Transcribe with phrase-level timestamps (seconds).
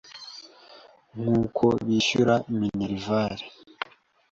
[1.19, 3.37] nk'uko bishyura Minerval